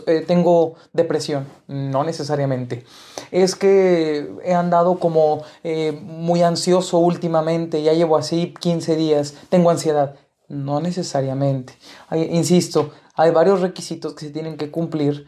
[0.07, 2.85] eh, tengo depresión, no necesariamente.
[3.33, 9.71] Es que he andado como eh, muy ansioso últimamente, ya llevo así 15 días, tengo
[9.71, 10.15] ansiedad,
[10.49, 11.75] no necesariamente.
[12.13, 15.27] insisto, hay varios requisitos que se tienen que cumplir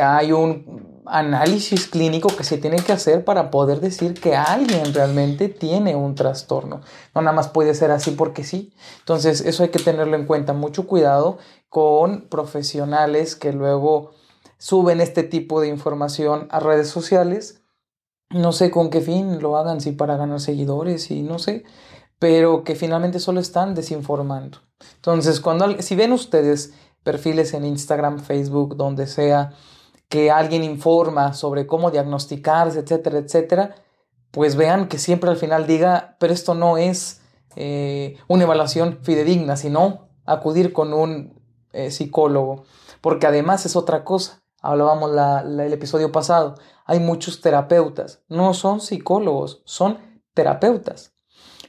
[0.00, 5.48] hay un análisis clínico que se tiene que hacer para poder decir que alguien realmente
[5.48, 6.80] tiene un trastorno.
[7.14, 8.72] No nada más puede ser así porque sí.
[9.00, 10.52] Entonces eso hay que tenerlo en cuenta.
[10.52, 11.38] Mucho cuidado
[11.68, 14.12] con profesionales que luego
[14.58, 17.62] suben este tipo de información a redes sociales.
[18.30, 21.64] No sé con qué fin lo hagan, si para ganar seguidores y no sé,
[22.18, 24.58] pero que finalmente solo están desinformando.
[24.96, 29.52] Entonces, cuando si ven ustedes perfiles en Instagram, Facebook, donde sea,
[30.08, 33.74] que alguien informa sobre cómo diagnosticarse, etcétera, etcétera,
[34.30, 37.20] pues vean que siempre al final diga, pero esto no es
[37.56, 41.40] eh, una evaluación fidedigna, sino acudir con un
[41.72, 42.64] eh, psicólogo,
[43.00, 44.42] porque además es otra cosa.
[44.62, 49.98] Hablábamos el episodio pasado, hay muchos terapeutas, no son psicólogos, son
[50.34, 51.14] terapeutas.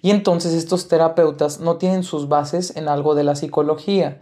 [0.02, 4.22] Y entonces estos terapeutas no tienen sus bases en algo de la psicología.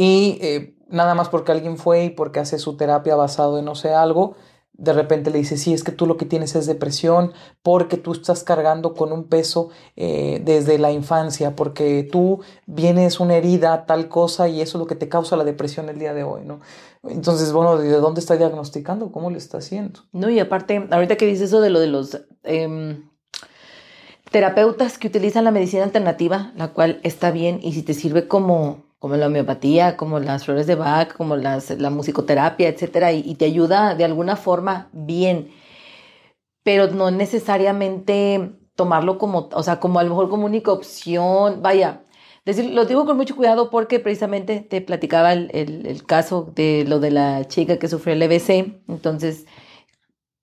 [0.00, 3.74] Y eh, nada más porque alguien fue y porque hace su terapia basado en no
[3.74, 4.36] sé algo,
[4.72, 7.32] de repente le dice, sí, es que tú lo que tienes es depresión
[7.64, 13.34] porque tú estás cargando con un peso eh, desde la infancia, porque tú vienes una
[13.34, 16.22] herida, tal cosa, y eso es lo que te causa la depresión el día de
[16.22, 16.60] hoy, ¿no?
[17.02, 19.10] Entonces, bueno, ¿de dónde está diagnosticando?
[19.10, 20.02] ¿Cómo le está haciendo?
[20.12, 23.10] No, y aparte, ahorita que dices eso de lo de los em,
[24.30, 28.87] terapeutas que utilizan la medicina alternativa, la cual está bien, y si te sirve como
[28.98, 33.44] como la homeopatía, como las flores de Bach, como las, la musicoterapia, etcétera, y, te
[33.44, 35.50] ayuda de alguna forma bien,
[36.62, 42.02] pero no necesariamente tomarlo como, o sea, como a lo mejor como única opción, vaya,
[42.44, 47.00] decir, lo digo con mucho cuidado porque precisamente te platicaba el, el, caso de lo
[47.00, 49.46] de la chica que sufrió el EBC, entonces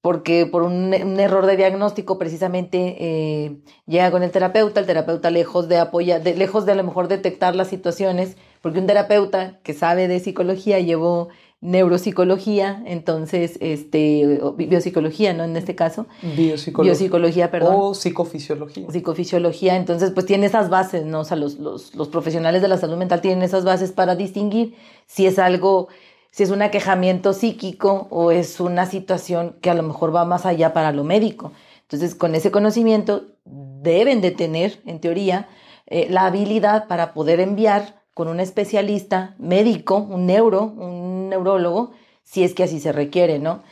[0.05, 5.67] porque por un, error de diagnóstico precisamente eh, llega con el terapeuta, el terapeuta lejos
[5.67, 10.07] de apoyar, lejos de a lo mejor detectar las situaciones, porque un terapeuta que sabe
[10.07, 15.43] de psicología llevó neuropsicología, entonces, este, biopsicología, ¿no?
[15.43, 16.05] En este caso.
[16.21, 16.91] Biopsicología.
[16.91, 17.75] Biopsicología, perdón.
[17.75, 18.85] O psicofisiología.
[18.91, 21.21] Psicofisiología, entonces, pues tiene esas bases, ¿no?
[21.21, 24.75] O sea, los, los, los profesionales de la salud mental tienen esas bases para distinguir
[25.07, 25.87] si es algo
[26.35, 30.45] si es un aquejamiento psíquico o es una situación que a lo mejor va más
[30.45, 31.53] allá para lo médico.
[31.83, 35.47] Entonces, con ese conocimiento deben de tener, en teoría,
[35.87, 41.91] eh, la habilidad para poder enviar con un especialista médico, un neuro, un neurólogo,
[42.23, 43.63] si es que así se requiere, ¿no?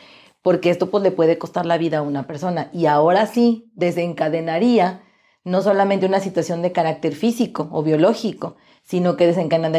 [0.42, 5.04] Porque esto pues le puede costar la vida a una persona y ahora sí desencadenaría
[5.44, 9.28] no solamente una situación de carácter físico o biológico, sino que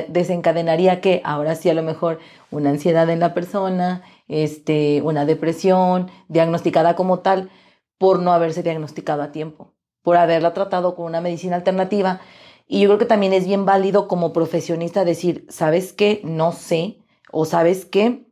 [0.09, 2.19] desencadenaría que ahora sí a lo mejor
[2.51, 7.51] una ansiedad en la persona, este, una depresión diagnosticada como tal
[7.99, 12.21] por no haberse diagnosticado a tiempo, por haberla tratado con una medicina alternativa.
[12.67, 16.23] Y yo creo que también es bien válido como profesionista decir, ¿sabes qué?
[16.25, 16.99] No sé,
[17.31, 18.27] o ¿sabes qué?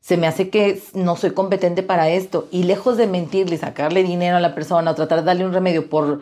[0.00, 2.48] Se me hace que no soy competente para esto.
[2.50, 5.88] Y lejos de mentirle, sacarle dinero a la persona o tratar de darle un remedio
[5.88, 6.20] por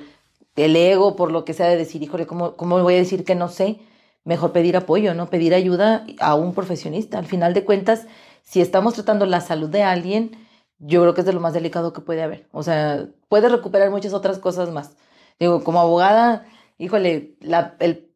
[0.56, 3.34] el ego, por lo que sea de decir, híjole, ¿cómo, ¿cómo voy a decir que
[3.34, 3.80] no sé?
[4.24, 5.30] Mejor pedir apoyo, ¿no?
[5.30, 7.18] Pedir ayuda a un profesionista.
[7.18, 8.06] Al final de cuentas,
[8.42, 10.32] si estamos tratando la salud de alguien,
[10.78, 12.48] yo creo que es de lo más delicado que puede haber.
[12.52, 14.96] O sea, puede recuperar muchas otras cosas más.
[15.38, 16.46] Digo, como abogada,
[16.78, 17.36] híjole,
[17.78, 18.10] el,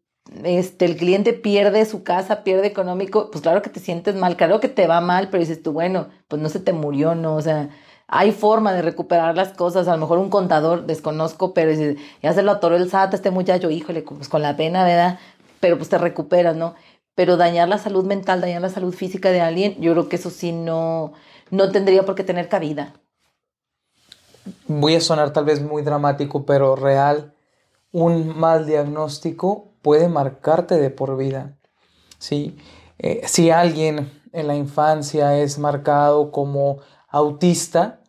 [0.44, 4.60] este, el cliente pierde su casa, pierde económico, pues claro que te sientes mal, claro
[4.60, 7.36] que te va mal, pero dices tú, bueno, pues no se te murió, ¿no?
[7.36, 7.70] O sea,
[8.06, 9.88] hay forma de recuperar las cosas.
[9.88, 11.72] A lo mejor un contador, desconozco, pero
[12.22, 15.18] ya se lo atoró el SAT a este muchacho, híjole, pues con la pena, ¿verdad?
[15.60, 16.74] Pero pues te recuperas, ¿no?
[17.14, 20.30] Pero dañar la salud mental, dañar la salud física de alguien, yo creo que eso
[20.30, 21.12] sí no,
[21.50, 22.94] no tendría por qué tener cabida.
[24.66, 27.32] Voy a sonar tal vez muy dramático, pero real.
[27.92, 31.56] Un mal diagnóstico puede marcarte de por vida.
[32.18, 32.56] ¿sí?
[32.98, 36.78] Eh, si alguien en la infancia es marcado como
[37.14, 38.02] autista,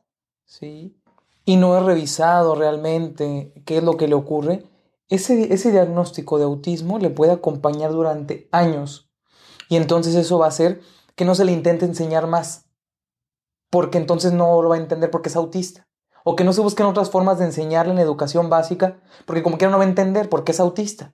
[0.46, 1.00] ¿sí?
[1.46, 4.64] Y no he revisado realmente qué es lo que le ocurre,
[5.10, 9.12] ese, ese diagnóstico de autismo le puede acompañar durante años.
[9.70, 10.82] Y entonces eso va a hacer
[11.16, 12.66] que no se le intente enseñar más,
[13.70, 15.88] porque entonces no lo va a entender porque es autista.
[16.24, 19.70] O que no se busquen otras formas de enseñarle en educación básica, porque como quiera
[19.72, 21.14] no va a entender porque es autista.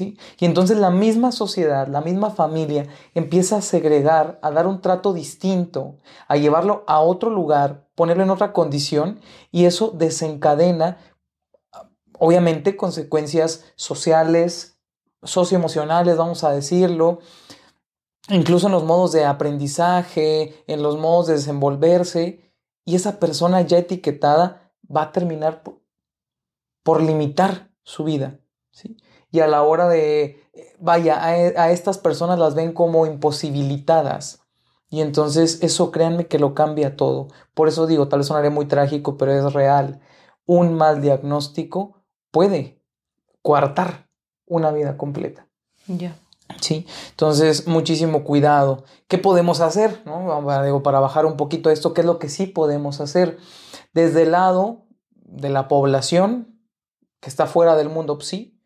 [0.00, 5.12] Y entonces la misma sociedad, la misma familia empieza a segregar, a dar un trato
[5.12, 10.96] distinto, a llevarlo a otro lugar, ponerlo en otra condición y eso desencadena
[12.18, 14.78] obviamente consecuencias sociales,
[15.24, 17.18] socioemocionales, vamos a decirlo,
[18.28, 22.52] incluso en los modos de aprendizaje, en los modos de desenvolverse
[22.84, 25.82] y esa persona ya etiquetada va a terminar por,
[26.84, 28.38] por limitar su vida.
[28.70, 28.96] ¿sí?
[29.32, 30.40] Y a la hora de,
[30.78, 34.42] vaya, a, estas personas las ven como imposibilitadas.
[34.90, 37.28] Y entonces eso créanme que lo cambia todo.
[37.54, 40.00] Por eso digo, tal vez sonaré muy trágico, pero es real.
[40.44, 42.82] Un mal diagnóstico puede
[43.40, 44.06] coartar
[44.46, 45.48] una vida completa.
[45.86, 46.14] Ya.
[46.60, 48.84] Sí, entonces muchísimo cuidado.
[49.08, 50.02] ¿Qué podemos hacer?
[50.04, 50.42] ¿no?
[50.62, 53.38] Digo, para bajar un poquito esto, ¿qué es lo que sí podemos hacer?
[53.94, 56.60] Desde el lado de la población
[57.20, 58.61] que está fuera del mundo psi,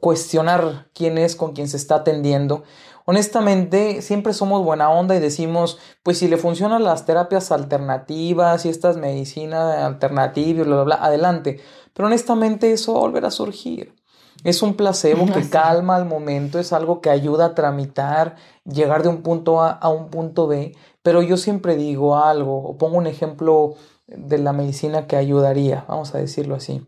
[0.00, 2.64] cuestionar quién es con quien se está atendiendo.
[3.04, 8.68] Honestamente, siempre somos buena onda y decimos, pues si le funcionan las terapias alternativas y
[8.68, 11.60] estas medicinas alternativas, bla, bla, bla, adelante.
[11.94, 13.94] Pero honestamente eso va a volver a surgir.
[14.42, 19.08] Es un placebo que calma al momento, es algo que ayuda a tramitar, llegar de
[19.08, 23.06] un punto A a un punto B, pero yo siempre digo algo, o pongo un
[23.06, 23.74] ejemplo
[24.08, 26.84] de la medicina que ayudaría, vamos a decirlo así.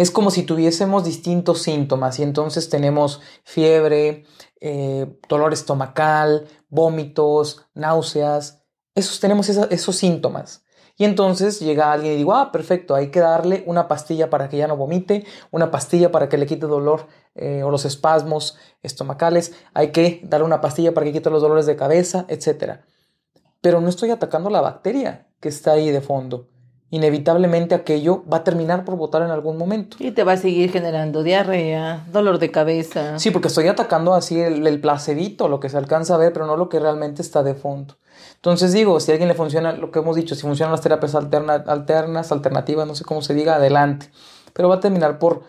[0.00, 4.24] Es como si tuviésemos distintos síntomas y entonces tenemos fiebre,
[4.58, 8.64] eh, dolor estomacal, vómitos, náuseas.
[8.94, 10.64] Esos, tenemos esos síntomas.
[10.96, 14.56] Y entonces llega alguien y digo, ah, perfecto, hay que darle una pastilla para que
[14.56, 19.52] ya no vomite, una pastilla para que le quite dolor eh, o los espasmos estomacales,
[19.74, 22.80] hay que darle una pastilla para que quite los dolores de cabeza, etc.
[23.60, 26.48] Pero no estoy atacando la bacteria que está ahí de fondo
[26.90, 29.96] inevitablemente aquello va a terminar por botar en algún momento.
[30.00, 33.18] Y te va a seguir generando diarrea, dolor de cabeza.
[33.18, 36.46] Sí, porque estoy atacando así el, el placebito, lo que se alcanza a ver, pero
[36.46, 37.96] no lo que realmente está de fondo.
[38.36, 41.14] Entonces digo, si a alguien le funciona lo que hemos dicho, si funcionan las terapias
[41.14, 44.10] alternas, alternativas, no sé cómo se diga, adelante.
[44.52, 45.42] Pero va a terminar por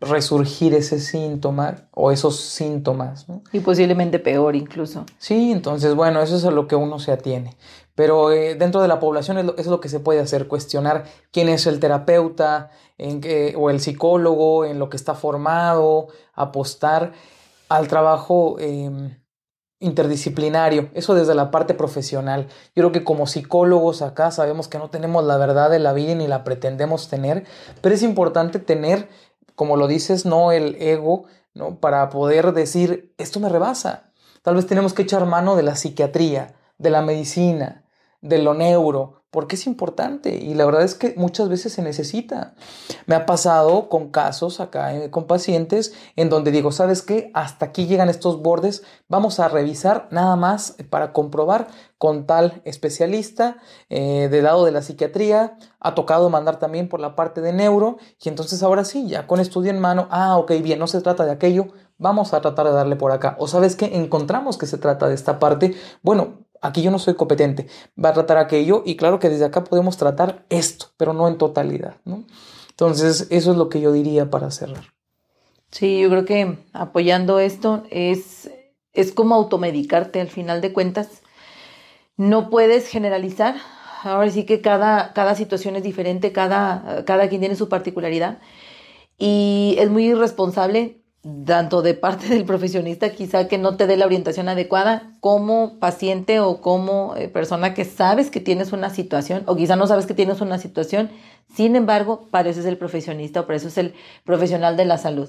[0.00, 3.26] resurgir ese síntoma o esos síntomas.
[3.52, 5.04] Y posiblemente peor incluso.
[5.18, 7.56] Sí, entonces bueno, eso es a lo que uno se atiene.
[7.94, 11.04] Pero eh, dentro de la población es lo, es lo, que se puede hacer, cuestionar
[11.32, 13.22] quién es el terapeuta en
[13.56, 17.12] o el psicólogo, en lo que está formado, apostar
[17.68, 19.16] al trabajo em,
[19.78, 22.46] interdisciplinario, eso desde la parte profesional.
[22.74, 26.14] Yo creo que como psicólogos acá sabemos que no tenemos la verdad de la vida
[26.14, 27.44] ni la pretendemos tener,
[27.82, 29.08] pero es importante tener,
[29.56, 31.80] como lo dices, no el ego, ¿no?
[31.80, 34.12] Para poder decir, esto me rebasa.
[34.42, 37.82] Tal vez tenemos que echar mano de la psiquiatría, de la medicina,
[38.22, 42.54] de lo neuro, porque es importante y la verdad es que muchas veces se necesita.
[43.04, 47.30] Me ha pasado con casos acá, eh, con pacientes, en donde digo, ¿sabes qué?
[47.34, 53.58] Hasta aquí llegan estos bordes, vamos a revisar nada más para comprobar con tal especialista
[53.90, 57.98] eh, del lado de la psiquiatría, ha tocado mandar también por la parte de neuro
[58.18, 61.26] y entonces ahora sí, ya con estudio en mano, ah, ok, bien, no se trata
[61.26, 61.66] de aquello,
[61.98, 63.36] vamos a tratar de darle por acá.
[63.38, 67.14] O sabes que encontramos que se trata de esta parte, bueno, aquí yo no soy
[67.14, 67.66] competente,
[68.02, 71.38] va a tratar aquello y claro que desde acá podemos tratar esto, pero no en
[71.38, 72.24] totalidad, ¿no?
[72.70, 74.84] Entonces, eso es lo que yo diría para cerrar.
[75.70, 78.50] Sí, yo creo que apoyando esto es,
[78.92, 81.22] es como automedicarte al final de cuentas.
[82.16, 83.56] No puedes generalizar.
[84.02, 88.38] Ahora sí que cada, cada situación es diferente, cada, cada quien tiene su particularidad.
[89.18, 91.02] Y es muy irresponsable
[91.44, 96.38] tanto de parte del profesionista quizá que no te dé la orientación adecuada como paciente
[96.40, 100.14] o como eh, persona que sabes que tienes una situación o quizá no sabes que
[100.14, 101.10] tienes una situación,
[101.54, 104.98] sin embargo, para eso es el profesionista o para eso es el profesional de la
[104.98, 105.28] salud.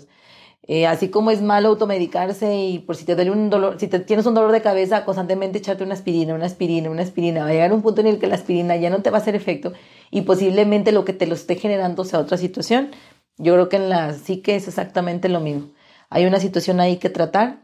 [0.68, 4.26] Eh, así como es malo automedicarse y por si te duele un dolor, si tienes
[4.26, 7.74] un dolor de cabeza, constantemente echarte una aspirina, una aspirina, una aspirina, va a llegar
[7.74, 9.74] un punto en el que la aspirina ya no te va a hacer efecto
[10.12, 12.92] y posiblemente lo que te lo esté generando sea otra situación.
[13.38, 15.70] Yo creo que en la psique es exactamente lo mismo
[16.10, 17.60] hay una situación ahí que tratar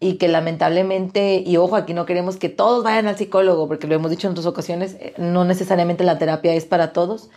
[0.00, 3.94] y que lamentablemente, y ojo, aquí no queremos que todos vayan al psicólogo, porque lo
[3.94, 7.30] hemos dicho en otras ocasiones, eh, no necesariamente la terapia es para todos,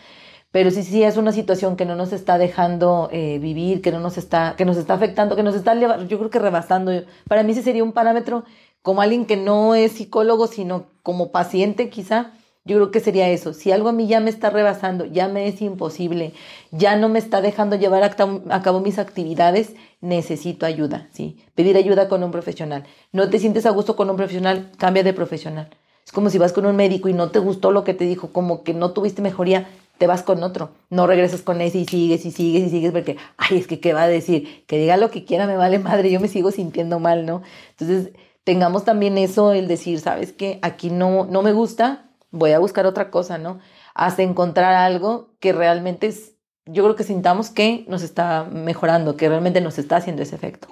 [0.51, 3.99] pero sí, sí es una situación que no nos está dejando eh, vivir, que no
[3.99, 6.91] nos está, que nos está afectando, que nos está, yo creo que rebasando.
[7.27, 8.45] Para mí ese sería un parámetro
[8.81, 12.31] como alguien que no es psicólogo, sino como paciente quizá,
[12.67, 13.53] yo creo que sería eso.
[13.53, 16.33] Si algo a mí ya me está rebasando, ya me es imposible,
[16.71, 21.37] ya no me está dejando llevar a cabo mis actividades, necesito ayuda, ¿sí?
[21.55, 22.83] Pedir ayuda con un profesional.
[23.11, 25.69] No te sientes a gusto con un profesional, cambia de profesional.
[26.05, 28.31] Es como si vas con un médico y no te gustó lo que te dijo,
[28.31, 30.69] como que no tuviste mejoría, te vas con otro.
[30.89, 33.93] No regresas con ese y sigues y sigues y sigues porque, ay, es que, ¿qué
[33.93, 34.63] va a decir?
[34.67, 37.41] Que diga lo que quiera, me vale madre, yo me sigo sintiendo mal, ¿no?
[37.71, 38.11] Entonces,
[38.43, 40.59] tengamos también eso, el decir, ¿sabes qué?
[40.61, 42.06] Aquí no, no me gusta,
[42.37, 43.59] voy a buscar otra cosa, ¿no?
[43.93, 49.29] Hasta encontrar algo que realmente es, yo creo que sintamos que nos está mejorando, que
[49.29, 50.67] realmente nos está haciendo ese efecto.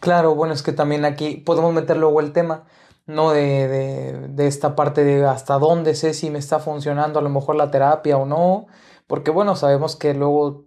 [0.00, 2.64] Claro, bueno, es que también aquí podemos meter luego el tema,
[3.06, 3.30] ¿no?
[3.32, 7.30] De, de, de esta parte de hasta dónde sé si me está funcionando a lo
[7.30, 8.66] mejor la terapia o no,
[9.06, 10.64] porque bueno, sabemos que luego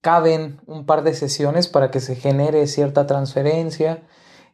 [0.00, 4.02] caben un par de sesiones para que se genere cierta transferencia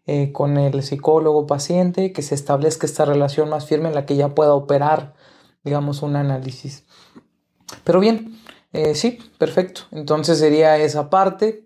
[0.06, 4.16] eh, con el psicólogo paciente, que se establezca esta relación más firme en la que
[4.16, 5.14] ya pueda operar,
[5.62, 6.84] digamos, un análisis.
[7.84, 8.38] Pero bien,
[8.74, 9.82] eh, sí, perfecto.
[9.92, 11.64] Entonces sería esa parte.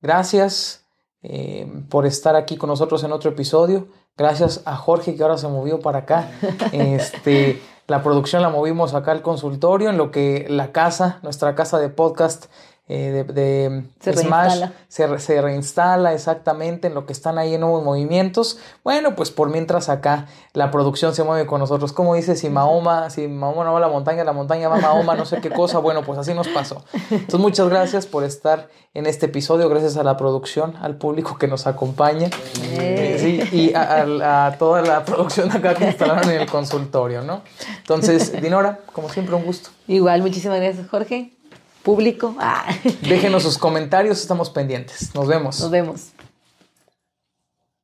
[0.00, 0.86] Gracias
[1.22, 3.88] eh, por estar aquí con nosotros en otro episodio.
[4.16, 6.30] Gracias a Jorge que ahora se movió para acá.
[6.72, 11.78] Este, la producción la movimos acá al consultorio, en lo que la casa, nuestra casa
[11.78, 12.46] de podcast,
[12.92, 14.72] eh, de, Se Smash reinstala.
[14.88, 18.58] se, re- se reinstala exactamente en lo que están ahí en nuevos movimientos.
[18.82, 21.92] Bueno, pues por mientras acá la producción se mueve con nosotros.
[21.92, 24.80] Como dice, si Mahoma, si Mahoma no va a la montaña, la montaña va a
[24.80, 25.78] Mahoma, no sé qué cosa.
[25.90, 26.84] Bueno, pues así nos pasó.
[27.10, 29.68] Entonces, muchas gracias por estar en este episodio.
[29.68, 32.28] Gracias a la producción, al público que nos acompaña.
[32.72, 33.18] Eh,
[33.50, 37.42] sí, y a, a- a toda la producción acá que instalaron en el consultorio, ¿no?
[37.78, 39.70] Entonces, Dinora, como siempre, un gusto.
[39.86, 41.30] Igual, muchísimas gracias, Jorge.
[41.82, 42.34] Público.
[42.38, 42.66] Ah,
[43.02, 45.14] Déjenos sus comentarios, estamos pendientes.
[45.14, 45.60] Nos vemos.
[45.60, 46.08] nos vemos.